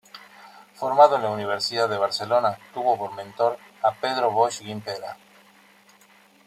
Formado 0.73 1.15
en 1.15 1.21
la 1.21 1.29
Universidad 1.29 1.87
de 1.87 1.99
Barcelona, 1.99 2.57
tuvo 2.73 2.97
por 2.97 3.13
mentor 3.13 3.59
a 3.83 3.93
Pedro 3.93 4.31
Bosch 4.31 4.63
Gimpera. 4.63 5.15